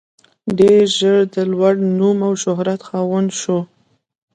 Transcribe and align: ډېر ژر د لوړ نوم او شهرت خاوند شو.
ډېر 0.59 0.81
ژر 0.97 1.19
د 1.33 1.35
لوړ 1.51 1.75
نوم 1.99 2.19
او 2.27 2.33
شهرت 2.43 2.81
خاوند 2.89 3.29
شو. 3.41 3.59